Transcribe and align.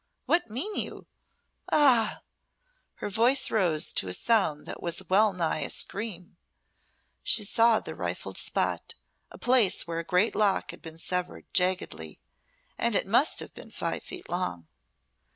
What 0.25 0.49
mean 0.49 0.73
you? 0.73 1.05
Ah 1.71 2.21
h!" 2.21 2.23
Her 2.95 3.09
voice 3.11 3.51
rose 3.51 3.93
to 3.93 4.07
a 4.07 4.13
sound 4.15 4.65
that 4.65 4.81
was 4.81 5.07
well 5.09 5.31
nigh 5.31 5.59
a 5.59 5.69
scream. 5.69 6.37
She 7.21 7.45
saw 7.45 7.79
the 7.79 7.93
rifled 7.93 8.35
spot 8.39 8.95
a 9.31 9.37
place 9.37 9.85
where 9.85 9.99
a 9.99 10.03
great 10.03 10.33
lock 10.35 10.71
had 10.71 10.81
been 10.81 10.97
severed 10.97 11.45
jaggedly 11.53 12.19
and 12.79 12.95
it 12.95 13.05
must 13.05 13.39
have 13.41 13.53
been 13.53 13.69
five 13.69 14.01
feet 14.01 14.27
long. 14.27 14.65